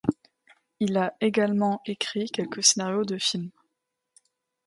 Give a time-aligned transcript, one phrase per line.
[0.79, 3.51] Il a également écrit quelques scénarios de films.